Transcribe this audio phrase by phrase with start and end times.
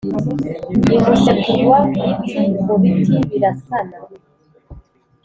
[0.93, 3.97] i musekurwa-biti, mu biti-birasana: